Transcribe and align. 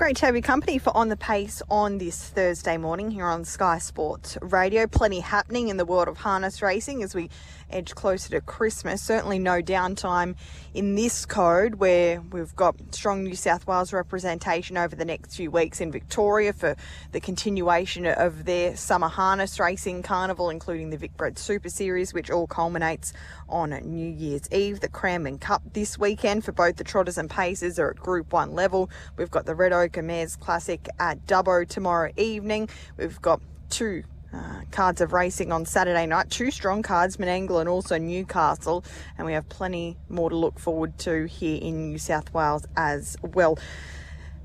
Great 0.00 0.16
to 0.16 0.24
have 0.24 0.34
your 0.34 0.40
company 0.40 0.78
for 0.78 0.96
On 0.96 1.10
the 1.10 1.16
Pace 1.16 1.60
on 1.68 1.98
this 1.98 2.30
Thursday 2.30 2.78
morning 2.78 3.10
here 3.10 3.26
on 3.26 3.44
Sky 3.44 3.76
Sports 3.76 4.38
Radio. 4.40 4.86
Plenty 4.86 5.20
happening 5.20 5.68
in 5.68 5.76
the 5.76 5.84
world 5.84 6.08
of 6.08 6.16
harness 6.16 6.62
racing 6.62 7.02
as 7.02 7.14
we 7.14 7.28
edge 7.68 7.94
closer 7.94 8.30
to 8.30 8.40
Christmas. 8.40 9.02
Certainly 9.02 9.40
no 9.40 9.60
downtime 9.60 10.36
in 10.72 10.94
this 10.94 11.26
code 11.26 11.74
where 11.74 12.22
we've 12.22 12.56
got 12.56 12.76
strong 12.94 13.24
New 13.24 13.36
South 13.36 13.66
Wales 13.66 13.92
representation 13.92 14.78
over 14.78 14.96
the 14.96 15.04
next 15.04 15.36
few 15.36 15.50
weeks 15.50 15.82
in 15.82 15.92
Victoria 15.92 16.54
for 16.54 16.76
the 17.12 17.20
continuation 17.20 18.06
of 18.06 18.46
their 18.46 18.76
summer 18.76 19.08
harness 19.08 19.60
racing 19.60 20.02
carnival, 20.02 20.48
including 20.48 20.88
the 20.88 20.96
Vicbred 20.96 21.36
Super 21.36 21.68
Series, 21.68 22.14
which 22.14 22.30
all 22.30 22.46
culminates 22.46 23.12
on 23.50 23.70
New 23.84 24.10
Year's 24.10 24.50
Eve. 24.50 24.80
The 24.80 24.88
Cranbourne 24.88 25.38
Cup 25.38 25.62
this 25.74 25.98
weekend 25.98 26.42
for 26.42 26.52
both 26.52 26.76
the 26.76 26.84
Trotters 26.84 27.18
and 27.18 27.28
Pacers 27.28 27.78
are 27.78 27.90
at 27.90 27.96
Group 27.96 28.32
1 28.32 28.54
level. 28.54 28.88
We've 29.18 29.30
got 29.30 29.44
the 29.44 29.54
Red 29.54 29.74
Ochre 29.74 29.89
Mares 29.96 30.36
Classic 30.36 30.88
at 30.98 31.26
Dubbo 31.26 31.66
tomorrow 31.68 32.12
evening. 32.16 32.68
We've 32.96 33.20
got 33.20 33.40
two 33.68 34.04
uh, 34.32 34.60
cards 34.70 35.00
of 35.00 35.12
racing 35.12 35.52
on 35.52 35.66
Saturday 35.66 36.06
night. 36.06 36.30
Two 36.30 36.50
strong 36.50 36.82
cards, 36.82 37.16
Menangle 37.16 37.60
and 37.60 37.68
also 37.68 37.98
Newcastle. 37.98 38.84
And 39.18 39.26
we 39.26 39.32
have 39.32 39.48
plenty 39.48 39.96
more 40.08 40.30
to 40.30 40.36
look 40.36 40.58
forward 40.58 40.98
to 41.00 41.24
here 41.24 41.58
in 41.60 41.90
New 41.90 41.98
South 41.98 42.32
Wales 42.32 42.66
as 42.76 43.16
well. 43.22 43.58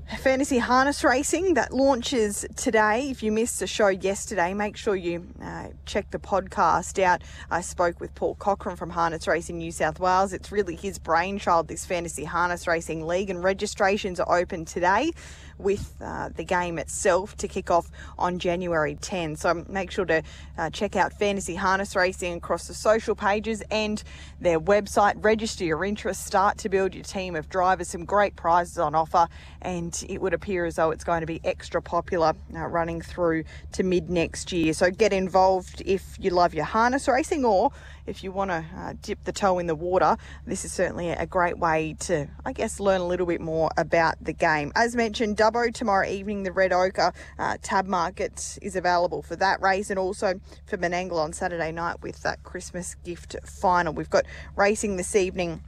Fantasy 0.06 0.58
Harness 0.58 1.02
Racing 1.02 1.54
that 1.54 1.72
launches 1.72 2.46
today. 2.54 3.10
If 3.10 3.24
you 3.24 3.32
missed 3.32 3.58
the 3.58 3.66
show 3.66 3.88
yesterday, 3.88 4.54
make 4.54 4.76
sure 4.76 4.94
you 4.94 5.26
uh, 5.42 5.68
check 5.84 6.12
the 6.12 6.20
podcast 6.20 7.02
out. 7.02 7.22
I 7.50 7.60
spoke 7.60 8.00
with 8.00 8.14
Paul 8.14 8.36
Cochran 8.36 8.76
from 8.76 8.90
Harness 8.90 9.26
Racing 9.26 9.58
New 9.58 9.72
South 9.72 9.98
Wales. 9.98 10.32
It's 10.32 10.52
really 10.52 10.76
his 10.76 11.00
brainchild, 11.00 11.66
this 11.66 11.84
Fantasy 11.84 12.22
Harness 12.22 12.68
Racing 12.68 13.04
League, 13.04 13.30
and 13.30 13.42
registrations 13.42 14.20
are 14.20 14.38
open 14.38 14.64
today 14.64 15.10
with 15.58 15.94
uh, 16.00 16.28
the 16.28 16.44
game 16.44 16.78
itself 16.78 17.36
to 17.38 17.48
kick 17.48 17.70
off 17.70 17.90
on 18.18 18.38
January 18.38 18.96
10. 19.00 19.36
So 19.36 19.64
make 19.68 19.90
sure 19.90 20.04
to 20.04 20.22
uh, 20.58 20.70
check 20.70 20.96
out 20.96 21.12
Fantasy 21.14 21.54
Harness 21.54 21.96
Racing 21.96 22.34
across 22.34 22.68
the 22.68 22.74
social 22.74 23.14
pages 23.14 23.62
and 23.70 24.02
their 24.40 24.60
website. 24.60 25.14
Register 25.24 25.64
your 25.64 25.84
interest, 25.84 26.24
start 26.26 26.58
to 26.58 26.68
build 26.68 26.94
your 26.94 27.04
team 27.04 27.34
of 27.34 27.48
drivers. 27.48 27.88
Some 27.88 28.04
great 28.04 28.36
prizes 28.36 28.78
on 28.78 28.94
offer, 28.94 29.28
and 29.62 29.95
it 30.04 30.20
would 30.20 30.34
appear 30.34 30.64
as 30.64 30.76
though 30.76 30.90
it's 30.90 31.04
going 31.04 31.20
to 31.20 31.26
be 31.26 31.40
extra 31.44 31.82
popular 31.82 32.34
uh, 32.54 32.66
running 32.66 33.00
through 33.00 33.44
to 33.72 33.82
mid 33.82 34.10
next 34.10 34.52
year. 34.52 34.72
So 34.72 34.90
get 34.90 35.12
involved 35.12 35.82
if 35.84 36.16
you 36.18 36.30
love 36.30 36.54
your 36.54 36.64
harness 36.64 37.08
racing 37.08 37.44
or 37.44 37.72
if 38.06 38.22
you 38.22 38.30
want 38.30 38.50
to 38.50 38.64
uh, 38.76 38.94
dip 39.02 39.24
the 39.24 39.32
toe 39.32 39.58
in 39.58 39.66
the 39.66 39.74
water, 39.74 40.16
this 40.46 40.64
is 40.64 40.72
certainly 40.72 41.10
a 41.10 41.26
great 41.26 41.58
way 41.58 41.96
to, 42.00 42.28
I 42.44 42.52
guess, 42.52 42.78
learn 42.78 43.00
a 43.00 43.06
little 43.06 43.26
bit 43.26 43.40
more 43.40 43.70
about 43.76 44.22
the 44.22 44.32
game. 44.32 44.72
As 44.76 44.94
mentioned, 44.94 45.36
Dubbo 45.36 45.72
tomorrow 45.74 46.08
evening, 46.08 46.44
the 46.44 46.52
Red 46.52 46.72
Ochre 46.72 47.12
uh, 47.38 47.56
tab 47.62 47.86
market 47.86 48.58
is 48.62 48.76
available 48.76 49.22
for 49.22 49.36
that 49.36 49.60
race 49.60 49.90
and 49.90 49.98
also 49.98 50.40
for 50.66 50.76
Menangle 50.76 51.18
on 51.18 51.32
Saturday 51.32 51.72
night 51.72 52.00
with 52.02 52.22
that 52.22 52.42
Christmas 52.44 52.94
gift 53.04 53.36
final. 53.44 53.92
We've 53.92 54.10
got 54.10 54.24
racing 54.54 54.96
this 54.96 55.16
evening 55.16 55.62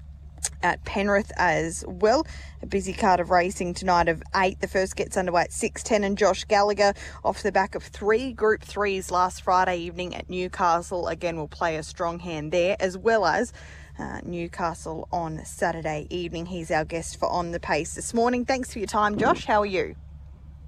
at 0.62 0.84
Penrith 0.84 1.32
as 1.36 1.84
well. 1.86 2.26
A 2.62 2.66
busy 2.66 2.92
card 2.92 3.20
of 3.20 3.30
racing 3.30 3.74
tonight 3.74 4.08
of 4.08 4.22
eight. 4.36 4.60
The 4.60 4.68
first 4.68 4.96
gets 4.96 5.16
underway 5.16 5.42
at 5.42 5.50
6.10 5.50 6.04
and 6.04 6.18
Josh 6.18 6.44
Gallagher 6.44 6.94
off 7.24 7.42
the 7.42 7.52
back 7.52 7.74
of 7.74 7.82
three 7.82 8.32
Group 8.32 8.62
3s 8.62 9.10
last 9.10 9.42
Friday 9.42 9.78
evening 9.78 10.14
at 10.14 10.28
Newcastle. 10.28 11.08
Again, 11.08 11.36
will 11.36 11.48
play 11.48 11.76
a 11.76 11.82
strong 11.82 12.18
hand 12.18 12.52
there 12.52 12.76
as 12.80 12.98
well 12.98 13.26
as 13.26 13.52
uh, 13.98 14.20
Newcastle 14.24 15.08
on 15.12 15.44
Saturday 15.44 16.06
evening. 16.10 16.46
He's 16.46 16.70
our 16.70 16.84
guest 16.84 17.18
for 17.18 17.28
On 17.28 17.50
the 17.50 17.60
Pace 17.60 17.94
this 17.94 18.14
morning. 18.14 18.44
Thanks 18.44 18.72
for 18.72 18.78
your 18.78 18.86
time, 18.86 19.18
Josh. 19.18 19.44
How 19.44 19.62
are 19.62 19.66
you? 19.66 19.96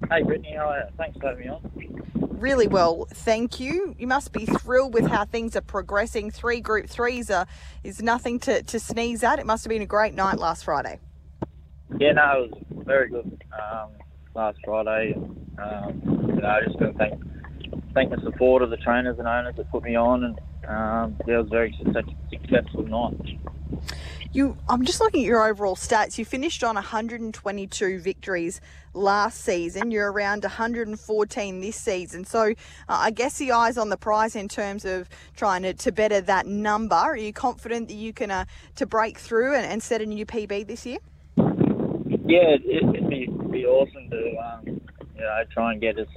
Hey, 0.09 0.23
Brittany. 0.23 0.55
How 0.55 0.69
are 0.69 0.77
you? 0.79 0.83
Thanks 0.97 1.17
for 1.17 1.27
having 1.27 1.45
me 1.45 1.49
on 1.49 2.20
really 2.41 2.67
well, 2.67 3.07
thank 3.11 3.59
you. 3.59 3.95
You 3.97 4.07
must 4.07 4.33
be 4.33 4.45
thrilled 4.45 4.93
with 4.93 5.05
how 5.07 5.25
things 5.25 5.55
are 5.55 5.61
progressing. 5.61 6.31
Three 6.31 6.59
Group 6.59 6.89
Threes 6.89 7.29
are, 7.29 7.45
is 7.83 8.01
nothing 8.01 8.39
to, 8.41 8.63
to 8.63 8.79
sneeze 8.79 9.23
at. 9.23 9.39
It 9.39 9.45
must 9.45 9.63
have 9.63 9.69
been 9.69 9.81
a 9.81 9.85
great 9.85 10.15
night 10.15 10.39
last 10.39 10.65
Friday. 10.65 10.99
Yeah, 11.99 12.13
no, 12.13 12.43
it 12.43 12.75
was 12.75 12.85
very 12.85 13.09
good 13.09 13.43
um, 13.53 13.89
last 14.33 14.57
Friday. 14.65 15.13
Um, 15.13 16.01
you 16.35 16.41
know, 16.41 16.47
I 16.47 16.61
just 16.65 16.79
going 16.79 16.93
to 16.93 16.97
thank 16.97 17.21
thank 17.93 18.11
the 18.11 18.21
support 18.21 18.61
of 18.61 18.69
the 18.69 18.77
trainers 18.77 19.19
and 19.19 19.27
owners 19.27 19.55
that 19.55 19.69
put 19.71 19.83
me 19.83 19.95
on, 19.95 20.23
and 20.23 20.39
um, 20.67 21.17
yeah, 21.27 21.35
it 21.35 21.37
was 21.37 21.47
a 21.47 21.49
very 21.49 21.77
successful 22.31 22.83
night. 22.83 23.37
You, 24.33 24.57
I'm 24.69 24.85
just 24.85 25.01
looking 25.01 25.21
at 25.21 25.27
your 25.27 25.45
overall 25.45 25.75
stats. 25.75 26.17
You 26.17 26.23
finished 26.23 26.63
on 26.63 26.75
122 26.75 27.99
victories 27.99 28.61
last 28.93 29.41
season. 29.41 29.91
You're 29.91 30.09
around 30.09 30.43
114 30.43 31.61
this 31.61 31.75
season. 31.75 32.23
So 32.23 32.51
uh, 32.51 32.53
I 32.87 33.11
guess 33.11 33.37
the 33.37 33.51
eyes 33.51 33.77
on 33.77 33.89
the 33.89 33.97
prize 33.97 34.37
in 34.37 34.47
terms 34.47 34.85
of 34.85 35.09
trying 35.35 35.63
to, 35.63 35.73
to 35.73 35.91
better 35.91 36.21
that 36.21 36.45
number. 36.45 36.95
Are 36.95 37.17
you 37.17 37.33
confident 37.33 37.89
that 37.89 37.95
you 37.95 38.13
can 38.13 38.31
uh, 38.31 38.45
to 38.75 38.85
break 38.85 39.17
through 39.17 39.53
and, 39.53 39.65
and, 39.65 39.83
set 39.83 40.01
a 40.01 40.05
new 40.05 40.25
PB 40.25 40.67
this 40.67 40.85
year? 40.85 40.99
Yeah, 41.35 42.55
it, 42.63 42.85
would 42.85 43.09
be, 43.09 43.27
be 43.49 43.65
awesome 43.65 44.09
to 44.11 44.37
um, 44.37 44.61
you 44.65 45.21
know 45.21 45.43
try 45.51 45.73
and 45.73 45.81
get 45.81 45.99
as 45.99 46.07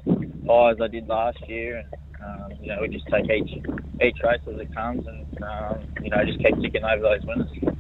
high 0.49 0.71
as 0.73 0.77
I 0.81 0.89
did 0.89 1.07
last 1.09 1.39
year 1.49 1.79
and. 1.79 1.89
Um, 2.25 2.53
you 2.63 2.69
know, 2.69 2.79
we 2.81 2.89
just 2.89 3.07
take 3.09 3.25
each 3.29 3.53
each 4.01 4.17
race 4.25 4.41
as 4.49 4.59
it 4.59 4.75
comes, 4.75 5.05
and 5.07 5.43
um, 5.43 5.85
you 6.03 6.09
know, 6.09 6.25
just 6.25 6.39
keep 6.39 6.55
ticking 6.63 6.85
over 6.85 7.03
those 7.03 7.27
winners. 7.27 7.74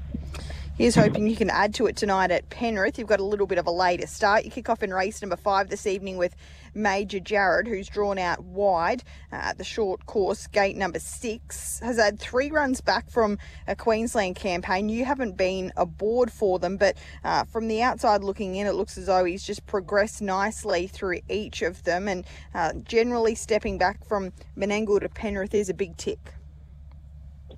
Here's 0.76 0.96
hoping 0.96 1.28
you 1.28 1.36
can 1.36 1.50
add 1.50 1.72
to 1.74 1.86
it 1.86 1.94
tonight 1.94 2.32
at 2.32 2.50
Penrith. 2.50 2.98
You've 2.98 3.06
got 3.06 3.20
a 3.20 3.24
little 3.24 3.46
bit 3.46 3.58
of 3.58 3.66
a 3.68 3.70
later 3.70 4.08
start. 4.08 4.44
You 4.44 4.50
kick 4.50 4.68
off 4.68 4.82
in 4.82 4.92
race 4.92 5.22
number 5.22 5.36
five 5.36 5.68
this 5.68 5.86
evening 5.86 6.16
with 6.16 6.34
Major 6.74 7.20
Jared, 7.20 7.68
who's 7.68 7.88
drawn 7.88 8.18
out 8.18 8.42
wide 8.42 9.04
uh, 9.32 9.36
at 9.36 9.58
the 9.58 9.62
short 9.62 10.04
course, 10.06 10.48
gate 10.48 10.76
number 10.76 10.98
six. 10.98 11.78
Has 11.78 11.96
had 11.96 12.18
three 12.18 12.50
runs 12.50 12.80
back 12.80 13.08
from 13.08 13.38
a 13.68 13.76
Queensland 13.76 14.34
campaign. 14.34 14.88
You 14.88 15.04
haven't 15.04 15.36
been 15.36 15.72
aboard 15.76 16.32
for 16.32 16.58
them, 16.58 16.76
but 16.76 16.96
uh, 17.22 17.44
from 17.44 17.68
the 17.68 17.80
outside 17.80 18.24
looking 18.24 18.56
in, 18.56 18.66
it 18.66 18.74
looks 18.74 18.98
as 18.98 19.06
though 19.06 19.24
he's 19.24 19.44
just 19.44 19.64
progressed 19.66 20.22
nicely 20.22 20.88
through 20.88 21.20
each 21.28 21.62
of 21.62 21.84
them. 21.84 22.08
And 22.08 22.26
uh, 22.52 22.72
generally, 22.82 23.36
stepping 23.36 23.78
back 23.78 24.04
from 24.04 24.32
Menangle 24.58 24.98
to 24.98 25.08
Penrith 25.08 25.54
is 25.54 25.68
a 25.68 25.74
big 25.74 25.96
tick. 25.98 26.34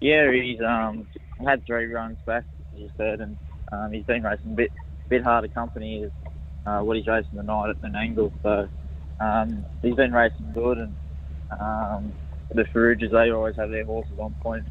Yeah, 0.03 0.31
he's 0.31 0.60
um, 0.60 1.09
had 1.43 1.65
three 1.65 1.87
runs 1.87 2.19
back 2.26 2.44
you 2.78 2.91
said, 2.97 3.20
and 3.20 3.37
um, 3.72 3.92
he's 3.92 4.04
been 4.04 4.22
racing 4.22 4.53
a 4.53 4.56
bit 4.56 4.72
bit 5.09 5.22
harder 5.22 5.48
company 5.48 6.03
is 6.03 6.12
uh, 6.66 6.81
what 6.81 6.97
he's 6.97 7.06
racing 7.06 7.32
tonight 7.34 7.70
at 7.70 7.81
Menangle. 7.81 8.32
So 8.42 8.69
um, 9.20 9.64
he's 9.82 9.94
been 9.94 10.12
racing 10.12 10.50
good, 10.53 10.78
and 10.78 10.97
um, 11.60 12.12
the 12.53 12.64
Ferrugias 12.64 13.12
they 13.12 13.31
always 13.31 13.56
have 13.56 13.70
their 13.70 13.84
horses 13.84 14.19
on 14.19 14.34
point 14.41 14.64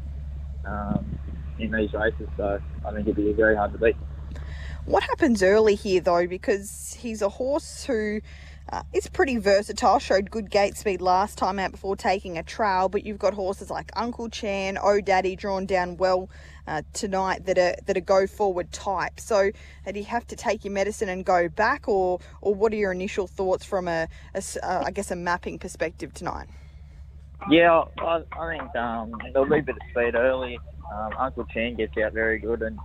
um, 0.66 1.18
in 1.58 1.70
these 1.70 1.92
races. 1.92 2.28
So 2.36 2.60
I 2.84 2.92
think 2.92 3.06
it'd 3.06 3.16
be 3.16 3.32
very 3.32 3.56
hard 3.56 3.72
to 3.72 3.78
beat. 3.78 3.96
What 4.84 5.02
happens 5.02 5.42
early 5.42 5.74
here 5.74 6.00
though, 6.00 6.26
because 6.26 6.96
he's 7.00 7.22
a 7.22 7.28
horse 7.28 7.84
who 7.84 8.20
uh, 8.72 8.82
pretty 9.12 9.36
versatile. 9.36 9.98
Showed 9.98 10.30
good 10.30 10.50
gate 10.50 10.76
speed 10.76 11.00
last 11.00 11.38
time 11.38 11.58
out 11.58 11.72
before 11.72 11.96
taking 11.96 12.36
a 12.36 12.42
trail, 12.42 12.88
but 12.88 13.04
you've 13.04 13.18
got 13.18 13.34
horses 13.34 13.70
like 13.70 13.90
Uncle 13.96 14.28
Chan, 14.28 14.78
Oh 14.82 15.00
Daddy 15.00 15.36
drawn 15.36 15.66
down 15.66 15.96
well 15.96 16.28
uh, 16.66 16.82
tonight 16.92 17.46
that 17.46 17.58
are 17.58 17.76
that 17.86 17.96
are 17.96 18.00
go 18.00 18.26
forward 18.26 18.72
type. 18.72 19.20
So, 19.20 19.50
uh, 19.86 19.92
do 19.92 19.98
you 19.98 20.06
have 20.06 20.26
to 20.28 20.36
take 20.36 20.64
your 20.64 20.72
medicine 20.72 21.08
and 21.08 21.24
go 21.24 21.48
back, 21.48 21.88
or 21.88 22.20
or 22.40 22.54
what 22.54 22.72
are 22.72 22.76
your 22.76 22.92
initial 22.92 23.26
thoughts 23.26 23.64
from 23.64 23.88
a, 23.88 24.08
a 24.34 24.42
uh, 24.62 24.82
I 24.86 24.90
guess 24.90 25.10
a 25.10 25.16
mapping 25.16 25.58
perspective 25.58 26.12
tonight? 26.14 26.48
Yeah, 27.50 27.84
I, 27.98 28.22
I 28.32 28.58
think 28.58 28.76
um, 28.76 29.12
there'll 29.32 29.48
be 29.48 29.58
a 29.58 29.62
bit 29.62 29.76
of 29.76 29.82
speed 29.90 30.14
early. 30.14 30.58
Um, 30.92 31.12
Uncle 31.18 31.44
Chan 31.52 31.74
gets 31.76 31.92
out 31.98 32.12
very 32.12 32.38
good, 32.38 32.62
and 32.62 32.78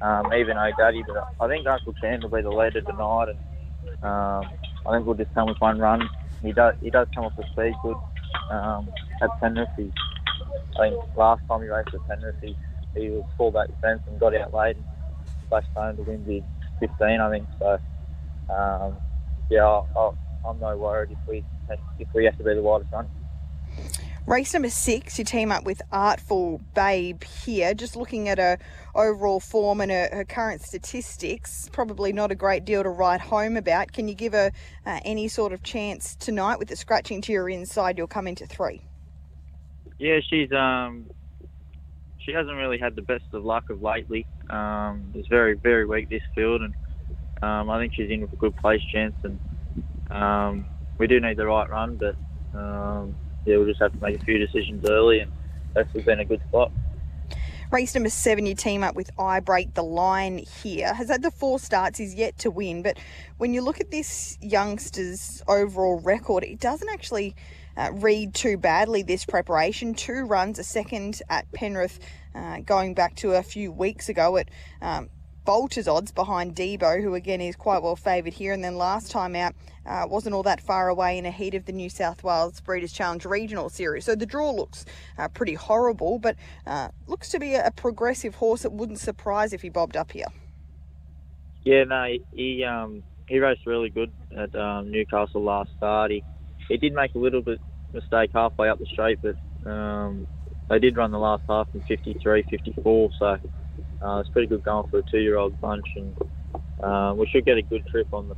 um, 0.00 0.32
even 0.32 0.56
Oh 0.56 0.70
Daddy, 0.78 1.04
but 1.06 1.28
I 1.40 1.48
think 1.48 1.66
Uncle 1.66 1.94
Chan 1.94 2.20
will 2.22 2.28
be 2.28 2.42
the 2.42 2.50
leader 2.50 2.80
tonight, 2.80 3.28
and 3.28 4.04
um, 4.04 4.44
I 4.86 4.92
think 4.96 5.06
we'll 5.06 5.16
just 5.16 5.32
come 5.34 5.48
with 5.48 5.60
one 5.60 5.78
run. 5.78 6.08
He 6.42 6.52
does 6.52 6.74
he 6.80 6.90
does 6.90 7.08
come 7.14 7.24
off 7.24 7.36
the 7.36 7.44
speed 7.52 7.74
good. 7.82 7.96
Um, 8.50 8.88
at 9.22 9.30
Penrith, 9.40 9.68
I 9.78 10.90
think 10.90 11.16
last 11.16 11.42
time 11.48 11.62
he 11.62 11.68
raced 11.68 11.94
at 11.94 12.06
Penrith, 12.06 12.36
he, 12.42 12.56
he 12.96 13.10
was 13.10 13.24
fullback 13.36 13.68
defence 13.68 14.02
and 14.06 14.18
got 14.18 14.34
out 14.34 14.52
late 14.54 14.76
and 14.76 14.84
flashed 15.48 15.68
home 15.76 15.96
to 15.96 16.02
win 16.02 16.24
the 16.26 16.42
15, 16.80 17.20
I 17.20 17.30
think. 17.30 17.46
So 17.58 17.78
um, 18.52 18.96
yeah, 19.50 19.64
i 19.64 20.10
am 20.48 20.60
no 20.60 20.76
worried 20.76 21.10
if 21.10 21.18
we 21.28 21.44
if 21.98 22.08
we 22.14 22.24
have 22.24 22.36
to 22.38 22.44
be 22.44 22.54
the 22.54 22.62
widest 22.62 22.92
run. 22.92 23.08
Race 24.26 24.52
number 24.54 24.70
six, 24.70 25.20
you 25.20 25.24
team 25.24 25.52
up 25.52 25.64
with 25.64 25.80
Artful 25.92 26.60
Babe 26.74 27.22
here. 27.22 27.74
Just 27.74 27.94
looking 27.94 28.28
at 28.28 28.38
her 28.38 28.58
overall 28.92 29.38
form 29.38 29.80
and 29.80 29.92
her, 29.92 30.08
her 30.12 30.24
current 30.24 30.62
statistics, 30.62 31.68
probably 31.70 32.12
not 32.12 32.32
a 32.32 32.34
great 32.34 32.64
deal 32.64 32.82
to 32.82 32.88
write 32.88 33.20
home 33.20 33.56
about. 33.56 33.92
Can 33.92 34.08
you 34.08 34.16
give 34.16 34.32
her 34.32 34.50
uh, 34.84 34.98
any 35.04 35.28
sort 35.28 35.52
of 35.52 35.62
chance 35.62 36.16
tonight 36.16 36.58
with 36.58 36.66
the 36.66 36.74
scratching 36.74 37.20
to 37.22 37.32
your 37.32 37.48
inside? 37.48 37.98
You'll 37.98 38.08
come 38.08 38.26
into 38.26 38.46
three. 38.46 38.82
Yeah, 40.00 40.18
she's 40.28 40.50
um, 40.50 41.06
she 42.26 42.32
hasn't 42.32 42.56
really 42.56 42.78
had 42.78 42.96
the 42.96 43.02
best 43.02 43.24
of 43.32 43.44
luck 43.44 43.70
of 43.70 43.80
lately. 43.80 44.26
Um, 44.50 45.12
it's 45.14 45.28
very 45.28 45.54
very 45.54 45.86
weak 45.86 46.10
this 46.10 46.22
field, 46.34 46.60
and 46.60 46.74
Um, 47.42 47.68
I 47.68 47.78
think 47.78 47.92
she's 47.94 48.10
in 48.10 48.22
with 48.22 48.32
a 48.32 48.36
good 48.36 48.56
place 48.56 48.80
chance, 48.90 49.14
and 49.22 49.38
um, 50.10 50.64
we 50.98 51.06
do 51.06 51.20
need 51.20 51.36
the 51.36 51.44
right 51.46 51.68
run, 51.68 51.96
but 51.96 52.16
um, 52.58 53.14
yeah, 53.44 53.56
we'll 53.58 53.66
just 53.66 53.80
have 53.80 53.92
to 53.92 54.00
make 54.00 54.16
a 54.20 54.24
few 54.24 54.38
decisions 54.38 54.88
early, 54.88 55.20
and 55.20 55.30
that's 55.74 55.92
been 55.92 56.20
a 56.20 56.24
good 56.24 56.40
spot. 56.48 56.72
Race 57.70 57.94
number 57.94 58.08
seven, 58.08 58.46
you 58.46 58.54
team 58.54 58.82
up 58.82 58.94
with 58.94 59.10
I 59.18 59.40
Break 59.40 59.74
the 59.74 59.84
Line 59.84 60.38
here. 60.38 60.94
Has 60.94 61.08
had 61.08 61.22
the 61.22 61.30
four 61.30 61.58
starts, 61.58 62.00
is 62.00 62.14
yet 62.14 62.38
to 62.38 62.50
win. 62.50 62.82
But 62.82 62.96
when 63.36 63.52
you 63.52 63.60
look 63.60 63.80
at 63.80 63.90
this 63.90 64.38
youngster's 64.40 65.42
overall 65.46 66.00
record, 66.00 66.42
it 66.42 66.58
doesn't 66.58 66.88
actually 66.88 67.34
uh, 67.76 67.90
read 67.92 68.34
too 68.34 68.56
badly 68.56 69.02
this 69.02 69.24
preparation. 69.24 69.94
Two 69.94 70.24
runs, 70.24 70.58
a 70.58 70.64
second 70.64 71.20
at 71.28 71.50
Penrith, 71.52 71.98
uh, 72.34 72.60
going 72.60 72.94
back 72.94 73.14
to 73.16 73.32
a 73.32 73.42
few 73.42 73.72
weeks 73.72 74.08
ago 74.08 74.36
at 74.36 74.48
um, 74.80 75.08
Bolter's 75.46 75.86
odds 75.86 76.10
behind 76.10 76.54
Debo, 76.54 77.02
who 77.02 77.14
again 77.14 77.40
is 77.40 77.56
quite 77.56 77.82
well 77.82 77.96
favoured 77.96 78.34
here. 78.34 78.52
And 78.52 78.62
then 78.62 78.76
last 78.76 79.10
time 79.10 79.36
out, 79.36 79.54
uh, 79.86 80.04
wasn't 80.08 80.34
all 80.34 80.42
that 80.42 80.60
far 80.60 80.88
away 80.88 81.16
in 81.16 81.24
a 81.24 81.30
heat 81.30 81.54
of 81.54 81.64
the 81.64 81.72
New 81.72 81.88
South 81.88 82.24
Wales 82.24 82.60
Breeders' 82.60 82.92
Challenge 82.92 83.24
Regional 83.24 83.68
Series. 83.68 84.04
So 84.04 84.14
the 84.14 84.26
draw 84.26 84.50
looks 84.50 84.84
uh, 85.16 85.28
pretty 85.28 85.54
horrible, 85.54 86.18
but 86.18 86.36
uh, 86.66 86.88
looks 87.06 87.28
to 87.30 87.38
be 87.38 87.54
a, 87.54 87.70
progressive 87.70 88.34
horse. 88.34 88.64
It 88.64 88.72
wouldn't 88.72 88.98
surprise 88.98 89.52
if 89.52 89.62
he 89.62 89.68
bobbed 89.68 89.96
up 89.96 90.10
here. 90.10 90.26
Yeah, 91.64 91.84
no, 91.84 92.16
he 92.32 92.64
um, 92.64 93.02
he 93.28 93.38
raced 93.38 93.66
really 93.66 93.90
good 93.90 94.12
at 94.36 94.54
um, 94.56 94.90
Newcastle 94.90 95.42
last 95.42 95.70
start. 95.76 96.10
He, 96.10 96.24
he 96.68 96.76
did 96.76 96.92
make 96.94 97.14
a 97.14 97.18
little 97.18 97.42
bit 97.42 97.60
mistake 97.92 98.30
halfway 98.34 98.68
up 98.68 98.78
the 98.78 98.86
straight, 98.86 99.18
but 99.22 99.36
um, 99.70 100.26
they 100.68 100.78
did 100.78 100.96
run 100.96 101.10
the 101.10 101.18
last 101.18 101.42
half 101.48 101.68
in 101.74 101.82
53, 101.82 102.44
54, 102.50 103.10
so 103.18 103.26
uh, 104.02 104.18
it's 104.20 104.28
pretty 104.30 104.48
good 104.48 104.62
going 104.62 104.88
for 104.90 104.98
a 104.98 105.02
two-year-old 105.02 105.60
bunch, 105.60 105.86
and 105.96 106.16
uh, 106.82 107.14
we 107.16 107.26
should 107.26 107.44
get 107.44 107.56
a 107.56 107.62
good 107.62 107.86
trip 107.86 108.12
on 108.12 108.28
the 108.28 108.34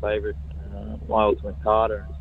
favourite, 0.00 0.36
uh, 0.74 0.96
my 1.08 1.24
ultimate 1.24 1.56
Carter. 1.62 2.06
And, 2.08 2.14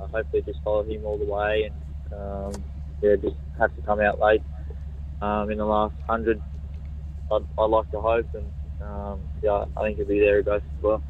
uh, 0.00 0.06
hopefully, 0.08 0.42
just 0.42 0.58
follow 0.64 0.82
him 0.82 1.04
all 1.04 1.18
the 1.18 1.24
way, 1.24 1.70
and 1.70 2.20
um, 2.20 2.64
yeah, 3.02 3.16
just 3.16 3.36
have 3.58 3.74
to 3.76 3.82
come 3.82 4.00
out 4.00 4.20
late 4.20 4.42
um, 5.20 5.50
in 5.50 5.58
the 5.58 5.64
last 5.64 5.94
hundred. 6.06 6.42
I'd, 7.30 7.42
I'd, 7.58 7.64
like 7.64 7.90
to 7.92 8.00
hope, 8.00 8.26
and 8.34 8.50
um, 8.82 9.20
yeah, 9.42 9.64
I 9.76 9.82
think 9.82 9.96
he'll 9.96 10.06
be 10.06 10.20
there 10.20 10.40
as 10.40 10.62
well. 10.82 11.02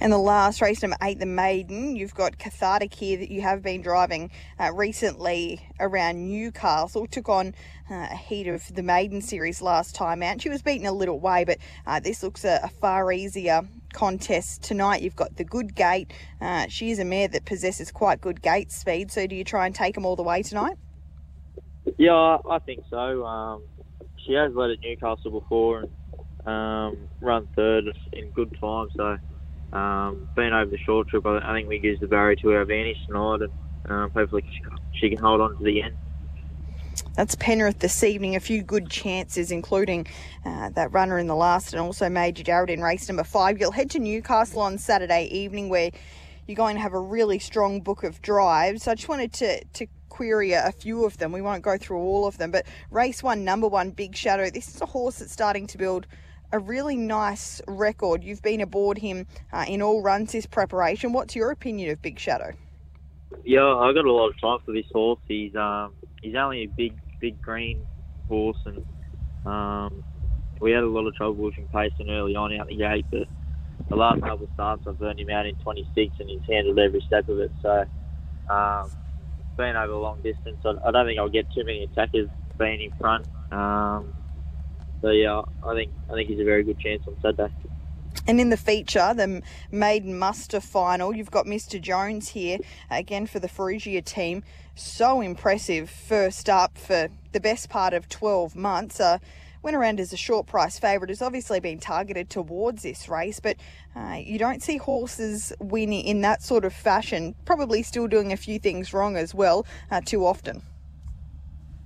And 0.00 0.12
the 0.12 0.18
last 0.18 0.60
race, 0.60 0.82
number 0.82 0.96
eight, 1.02 1.18
the 1.18 1.26
maiden, 1.26 1.96
you've 1.96 2.14
got 2.14 2.38
Cathartic 2.38 2.94
here 2.94 3.18
that 3.18 3.30
you 3.30 3.42
have 3.42 3.62
been 3.62 3.82
driving 3.82 4.30
uh, 4.58 4.72
recently 4.72 5.66
around 5.78 6.28
Newcastle. 6.28 7.06
Took 7.06 7.28
on 7.28 7.54
uh, 7.90 8.08
a 8.10 8.16
heat 8.16 8.46
of 8.46 8.74
the 8.74 8.82
maiden 8.82 9.20
series 9.20 9.60
last 9.60 9.94
time 9.94 10.22
out. 10.22 10.40
She 10.40 10.48
was 10.48 10.62
beaten 10.62 10.86
a 10.86 10.92
little 10.92 11.18
way, 11.18 11.44
but 11.44 11.58
uh, 11.86 12.00
this 12.00 12.22
looks 12.22 12.44
a, 12.44 12.60
a, 12.62 12.68
far 12.68 13.12
easier 13.12 13.62
contest 13.92 14.62
tonight. 14.62 15.02
You've 15.02 15.16
got 15.16 15.36
the 15.36 15.44
good 15.44 15.74
gate. 15.74 16.12
Uh, 16.40 16.66
she 16.68 16.90
is 16.90 16.98
a 16.98 17.04
mare 17.04 17.28
that 17.28 17.44
possesses 17.44 17.90
quite 17.90 18.20
good 18.20 18.40
gate 18.40 18.70
speed. 18.70 19.10
So 19.10 19.26
do 19.26 19.34
you 19.34 19.44
try 19.44 19.66
and 19.66 19.74
take 19.74 19.94
them 19.94 20.06
all 20.06 20.16
the 20.16 20.22
way 20.22 20.42
tonight? 20.42 20.76
Yeah, 21.98 22.38
I 22.48 22.58
think 22.60 22.84
so. 22.88 23.26
Um, 23.26 23.62
she 24.24 24.34
has 24.34 24.54
led 24.54 24.70
at 24.70 24.80
Newcastle 24.80 25.30
before 25.30 25.80
and 25.80 25.90
um, 26.46 27.08
run 27.20 27.48
third 27.56 27.84
in 28.12 28.30
good 28.30 28.56
time, 28.60 28.88
so 28.96 29.18
um, 29.72 30.28
being 30.34 30.52
over 30.52 30.70
the 30.70 30.78
short 30.78 31.08
trip, 31.08 31.24
I, 31.26 31.52
think 31.54 31.68
we 31.68 31.78
use 31.78 32.00
the 32.00 32.08
barrier 32.08 32.36
to 32.36 32.52
our 32.52 32.62
advantage 32.62 32.96
tonight, 33.06 33.42
and 33.42 33.92
um, 33.92 34.10
hopefully 34.10 34.44
she, 34.94 35.08
can 35.08 35.18
hold 35.18 35.40
on 35.40 35.56
to 35.56 35.64
the 35.64 35.82
end. 35.82 35.96
That's 37.14 37.34
Penrith 37.36 37.78
this 37.78 38.02
evening. 38.02 38.36
A 38.36 38.40
few 38.40 38.62
good 38.62 38.90
chances, 38.90 39.50
including 39.50 40.06
uh, 40.44 40.70
that 40.70 40.92
runner 40.92 41.18
in 41.18 41.26
the 41.26 41.36
last, 41.36 41.72
and 41.72 41.80
also 41.80 42.08
Major 42.08 42.42
Jared 42.42 42.70
in 42.70 42.82
race 42.82 43.08
number 43.08 43.24
five. 43.24 43.60
You'll 43.60 43.70
head 43.70 43.90
to 43.90 43.98
Newcastle 43.98 44.60
on 44.60 44.78
Saturday 44.78 45.26
evening, 45.26 45.68
where 45.68 45.90
you're 46.46 46.56
going 46.56 46.76
to 46.76 46.82
have 46.82 46.92
a 46.92 47.00
really 47.00 47.38
strong 47.38 47.80
book 47.80 48.02
of 48.02 48.20
drives. 48.22 48.84
So 48.84 48.92
I 48.92 48.94
just 48.96 49.08
wanted 49.08 49.32
to 49.34 49.64
to 49.64 49.86
query 50.08 50.52
a 50.52 50.72
few 50.72 51.04
of 51.04 51.16
them. 51.18 51.32
We 51.32 51.40
won't 51.40 51.62
go 51.62 51.78
through 51.78 51.98
all 51.98 52.26
of 52.26 52.38
them, 52.38 52.50
but 52.50 52.66
race 52.90 53.22
one, 53.22 53.44
number 53.44 53.68
one, 53.68 53.90
Big 53.90 54.16
Shadow. 54.16 54.50
This 54.50 54.68
is 54.74 54.80
a 54.80 54.86
horse 54.86 55.20
that's 55.20 55.32
starting 55.32 55.66
to 55.68 55.78
build 55.78 56.06
a 56.52 56.58
really 56.58 56.96
nice 56.96 57.60
record. 57.66 58.24
You've 58.24 58.42
been 58.42 58.60
aboard 58.60 58.98
him 58.98 59.26
uh, 59.52 59.64
in 59.68 59.82
all 59.82 60.02
runs 60.02 60.32
this 60.32 60.46
preparation. 60.46 61.12
What's 61.12 61.36
your 61.36 61.50
opinion 61.50 61.90
of 61.90 62.02
Big 62.02 62.18
Shadow? 62.18 62.52
Yeah, 63.44 63.64
I 63.64 63.92
got 63.92 64.04
a 64.04 64.12
lot 64.12 64.28
of 64.28 64.40
time 64.40 64.58
for 64.64 64.72
this 64.72 64.86
horse. 64.92 65.20
He's 65.28 65.54
um, 65.54 65.94
he's 66.22 66.34
only 66.34 66.64
a 66.64 66.66
big 66.66 66.94
big 67.20 67.40
green 67.40 67.86
horse, 68.28 68.58
and 68.66 68.84
um, 69.46 70.04
we 70.60 70.72
had 70.72 70.82
a 70.82 70.88
lot 70.88 71.06
of 71.06 71.14
trouble 71.14 71.48
pushing 71.48 71.68
Payson 71.68 72.10
early 72.10 72.34
on 72.34 72.52
out 72.58 72.68
the 72.68 72.76
gate, 72.76 73.06
but 73.10 73.28
the 73.88 73.96
last 73.96 74.20
couple 74.20 74.46
of 74.46 74.50
starts 74.54 74.82
I've 74.86 74.98
burned 74.98 75.20
him 75.20 75.30
out 75.30 75.46
in 75.46 75.54
26, 75.56 76.14
and 76.18 76.28
he's 76.28 76.40
handled 76.48 76.78
every 76.78 77.02
step 77.06 77.28
of 77.28 77.38
it. 77.38 77.50
So, 77.62 77.84
um, 78.48 78.90
being 79.56 79.76
over 79.76 79.94
long 79.94 80.20
distance, 80.22 80.58
I, 80.64 80.74
I 80.86 80.90
don't 80.90 81.06
think 81.06 81.18
I'll 81.18 81.28
get 81.28 81.46
too 81.52 81.64
many 81.64 81.84
attackers 81.84 82.28
being 82.58 82.82
in 82.82 82.92
front. 82.98 83.26
Um, 83.52 84.12
so 85.02 85.10
yeah, 85.10 85.42
I 85.64 85.74
think 85.74 85.92
I 86.10 86.14
think 86.14 86.28
he's 86.28 86.40
a 86.40 86.44
very 86.44 86.62
good 86.62 86.78
chance 86.78 87.02
on 87.06 87.16
Saturday. 87.22 87.52
And 88.26 88.40
in 88.40 88.50
the 88.50 88.56
feature, 88.56 89.14
the 89.14 89.42
maiden 89.70 90.18
muster 90.18 90.60
final, 90.60 91.14
you've 91.14 91.30
got 91.30 91.46
Mr. 91.46 91.80
Jones 91.80 92.30
here 92.30 92.58
again 92.90 93.26
for 93.26 93.38
the 93.38 93.48
Ferrugia 93.48 94.02
team. 94.02 94.42
So 94.74 95.20
impressive 95.20 95.88
first 95.88 96.48
up 96.48 96.76
for 96.76 97.08
the 97.32 97.40
best 97.40 97.68
part 97.68 97.94
of 97.94 98.08
12 98.08 98.56
months. 98.56 99.00
Uh, 99.00 99.18
went 99.62 99.76
around 99.76 100.00
as 100.00 100.12
a 100.12 100.16
short 100.16 100.46
price 100.46 100.78
favourite, 100.78 101.10
has 101.10 101.22
obviously 101.22 101.60
been 101.60 101.78
targeted 101.78 102.30
towards 102.30 102.82
this 102.82 103.08
race, 103.08 103.40
but 103.40 103.56
uh, 103.94 104.18
you 104.22 104.38
don't 104.38 104.62
see 104.62 104.76
horses 104.78 105.52
win 105.60 105.92
in 105.92 106.22
that 106.22 106.42
sort 106.42 106.64
of 106.64 106.72
fashion. 106.72 107.34
Probably 107.44 107.82
still 107.82 108.06
doing 108.06 108.32
a 108.32 108.36
few 108.36 108.58
things 108.58 108.92
wrong 108.92 109.16
as 109.16 109.34
well, 109.34 109.66
uh, 109.90 110.00
too 110.00 110.24
often. 110.26 110.62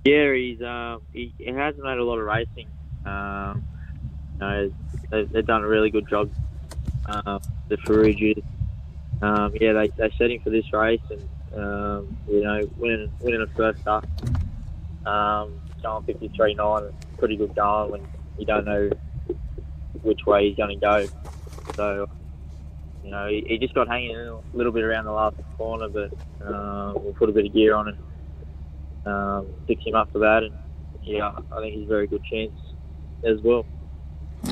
Yeah, 0.05 0.33
he's 0.33 0.61
uh, 0.61 0.97
he, 1.11 1.33
he 1.37 1.51
hasn't 1.51 1.85
had 1.85 1.97
a 1.97 2.03
lot 2.03 2.19
of 2.19 2.25
racing 2.25 2.67
um, 3.05 3.65
you 4.33 4.39
know, 4.39 4.71
they've, 5.11 5.31
they've, 5.31 5.45
done 5.45 5.63
a 5.63 5.67
really 5.67 5.89
good 5.89 6.07
job. 6.09 6.29
Uh, 7.05 7.39
the 7.67 7.77
Ferrugia, 7.77 8.41
um, 9.21 9.53
yeah, 9.59 9.73
they 9.73 9.87
they 9.89 10.13
set 10.17 10.31
him 10.31 10.41
for 10.41 10.49
this 10.49 10.71
race, 10.73 11.01
and 11.09 11.21
um, 11.55 12.17
you 12.27 12.43
know, 12.43 12.61
winning 12.77 13.11
winning 13.21 13.41
a 13.41 13.47
first 13.55 13.87
up, 13.87 14.05
um, 15.05 15.61
going 15.81 16.03
53.9, 16.03 16.93
pretty 17.17 17.37
good 17.37 17.55
going 17.55 17.91
when 17.91 18.07
you 18.37 18.45
don't 18.45 18.65
know 18.65 18.89
which 20.01 20.25
way 20.25 20.49
he's 20.49 20.57
going 20.57 20.79
to 20.79 20.81
go. 20.81 21.07
So, 21.75 22.09
you 23.03 23.11
know, 23.11 23.27
he, 23.27 23.45
he, 23.47 23.57
just 23.57 23.73
got 23.73 23.87
hanging 23.87 24.15
a 24.15 24.39
little 24.53 24.71
bit 24.71 24.83
around 24.83 25.05
the 25.05 25.11
last 25.11 25.35
corner, 25.57 25.89
but 25.89 26.13
uh, 26.45 26.93
we'll 26.95 27.13
put 27.13 27.29
a 27.29 27.31
bit 27.31 27.45
of 27.45 27.53
gear 27.53 27.75
on 27.75 27.89
and 27.89 27.97
um, 29.05 29.47
fix 29.67 29.83
him 29.85 29.95
up 29.95 30.11
for 30.11 30.19
that. 30.19 30.43
And 30.43 30.53
yeah, 31.03 31.31
I 31.51 31.61
think 31.61 31.75
he's 31.75 31.85
a 31.85 31.89
very 31.89 32.07
good 32.07 32.23
chance 32.23 32.51
as 33.25 33.41
well. 33.41 33.65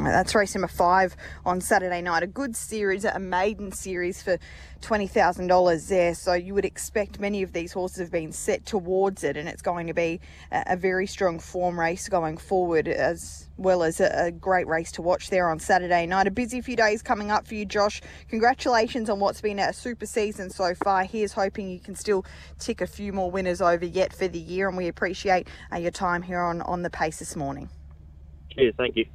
That's 0.01 0.33
race 0.33 0.55
number 0.55 0.67
five 0.67 1.15
on 1.45 1.61
Saturday 1.61 2.01
night. 2.01 2.23
A 2.23 2.27
good 2.27 2.55
series, 2.55 3.05
a 3.05 3.19
maiden 3.19 3.71
series 3.71 4.23
for 4.23 4.39
$20,000 4.81 5.87
there. 5.87 6.15
So 6.15 6.33
you 6.33 6.55
would 6.55 6.65
expect 6.65 7.19
many 7.19 7.43
of 7.43 7.53
these 7.53 7.71
horses 7.73 7.99
have 7.99 8.11
been 8.11 8.31
set 8.31 8.65
towards 8.65 9.23
it, 9.23 9.37
and 9.37 9.47
it's 9.47 9.61
going 9.61 9.87
to 9.87 9.93
be 9.93 10.19
a, 10.51 10.75
very 10.75 11.05
strong 11.05 11.37
form 11.37 11.79
race 11.79 12.09
going 12.09 12.37
forward, 12.37 12.87
as 12.87 13.49
well 13.57 13.83
as 13.83 13.99
a, 13.99 14.31
great 14.31 14.67
race 14.67 14.91
to 14.93 15.01
watch 15.01 15.29
there 15.29 15.49
on 15.49 15.59
Saturday 15.59 16.07
night. 16.07 16.25
A 16.25 16.31
busy 16.31 16.59
few 16.59 16.75
days 16.75 17.03
coming 17.03 17.29
up 17.29 17.45
for 17.45 17.53
you, 17.53 17.65
Josh. 17.65 18.01
Congratulations 18.29 19.09
on 19.09 19.19
what's 19.19 19.41
been 19.41 19.59
a 19.59 19.71
super 19.71 20.07
season 20.07 20.49
so 20.49 20.73
far. 20.73 21.03
Here's 21.03 21.33
hoping 21.33 21.69
you 21.69 21.79
can 21.79 21.95
still 21.95 22.25
tick 22.57 22.81
a 22.81 22.87
few 22.87 23.13
more 23.13 23.29
winners 23.29 23.61
over 23.61 23.85
yet 23.85 24.11
for 24.11 24.27
the 24.27 24.39
year, 24.39 24.67
and 24.67 24.75
we 24.75 24.87
appreciate 24.87 25.47
uh, 25.71 25.77
your 25.77 25.91
time 25.91 26.23
here 26.23 26.41
on, 26.41 26.61
on 26.61 26.81
the 26.81 26.89
pace 26.89 27.19
this 27.19 27.35
morning. 27.35 27.69
Cheers, 28.55 28.73
thank 28.77 28.95
you. 28.95 29.05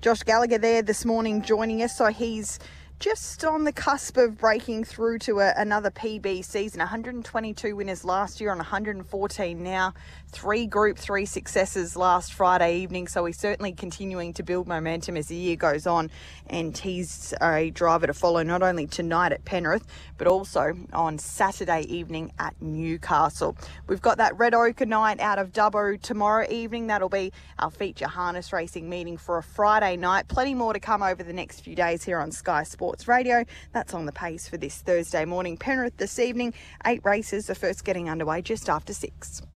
Josh 0.00 0.22
Gallagher 0.22 0.58
there 0.58 0.82
this 0.82 1.04
morning 1.04 1.42
joining 1.42 1.82
us. 1.82 1.96
So 1.96 2.06
he's 2.06 2.58
just 3.00 3.46
on 3.46 3.64
the 3.64 3.72
cusp 3.72 4.18
of 4.18 4.36
breaking 4.36 4.84
through 4.84 5.18
to 5.18 5.40
a, 5.40 5.54
another 5.56 5.90
PB 5.90 6.44
season. 6.44 6.80
122 6.80 7.74
winners 7.74 8.04
last 8.04 8.42
year 8.42 8.50
on 8.50 8.58
114 8.58 9.62
now. 9.62 9.94
Three 10.28 10.66
Group 10.66 10.98
3 10.98 11.24
successes 11.24 11.96
last 11.96 12.34
Friday 12.34 12.76
evening. 12.76 13.08
So 13.08 13.24
he's 13.24 13.38
certainly 13.38 13.72
continuing 13.72 14.34
to 14.34 14.42
build 14.42 14.68
momentum 14.68 15.16
as 15.16 15.28
the 15.28 15.34
year 15.34 15.56
goes 15.56 15.86
on. 15.86 16.10
And 16.46 16.76
he's 16.76 17.32
a 17.40 17.70
driver 17.70 18.06
to 18.06 18.12
follow 18.12 18.42
not 18.42 18.62
only 18.62 18.86
tonight 18.86 19.32
at 19.32 19.46
Penrith, 19.46 19.86
but 20.18 20.26
also 20.26 20.76
on 20.92 21.18
Saturday 21.18 21.86
evening 21.88 22.32
at 22.38 22.54
Newcastle. 22.60 23.56
We've 23.86 24.02
got 24.02 24.18
that 24.18 24.38
Red 24.38 24.52
Ochre 24.52 24.84
night 24.84 25.20
out 25.20 25.38
of 25.38 25.52
Dubbo 25.52 26.00
tomorrow 26.00 26.46
evening. 26.50 26.88
That'll 26.88 27.08
be 27.08 27.32
our 27.58 27.70
feature 27.70 28.08
harness 28.08 28.52
racing 28.52 28.90
meeting 28.90 29.16
for 29.16 29.38
a 29.38 29.42
Friday 29.42 29.96
night. 29.96 30.28
Plenty 30.28 30.52
more 30.52 30.74
to 30.74 30.80
come 30.80 31.02
over 31.02 31.22
the 31.22 31.32
next 31.32 31.62
few 31.62 31.74
days 31.74 32.04
here 32.04 32.18
on 32.18 32.30
Sky 32.30 32.62
Sports. 32.62 32.89
Sports 32.90 33.06
Radio. 33.06 33.44
That's 33.72 33.94
on 33.94 34.06
the 34.06 34.10
pace 34.10 34.48
for 34.48 34.56
this 34.56 34.78
Thursday 34.78 35.24
morning. 35.24 35.56
Penrith 35.56 35.96
this 35.98 36.18
evening, 36.18 36.54
eight 36.84 37.00
races, 37.04 37.46
the 37.46 37.54
first 37.54 37.84
getting 37.84 38.10
underway 38.10 38.42
just 38.42 38.68
after 38.68 38.92
six. 38.92 39.42